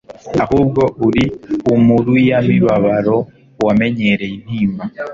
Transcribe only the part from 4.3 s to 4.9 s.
intimba.